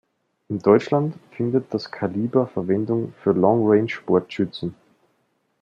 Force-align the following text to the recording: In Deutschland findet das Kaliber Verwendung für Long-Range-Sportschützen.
In 0.49 0.57
Deutschland 0.57 1.13
findet 1.37 1.71
das 1.75 1.91
Kaliber 1.91 2.47
Verwendung 2.47 3.13
für 3.21 3.33
Long-Range-Sportschützen. 3.33 4.73